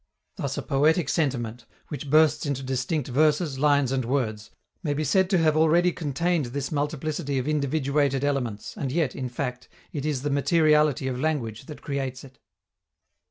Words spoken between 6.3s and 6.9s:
this